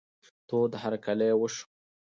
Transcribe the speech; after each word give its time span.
تود 0.47 0.71
هرکلی 0.83 1.29
وسو. 1.39 1.63